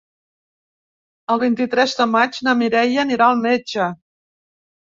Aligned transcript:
El 1.33 1.43
vint-i-tres 1.43 1.95
de 2.01 2.09
maig 2.15 2.39
na 2.49 2.57
Mireia 2.63 3.07
anirà 3.07 3.29
al 3.29 3.39
metge. 3.47 3.93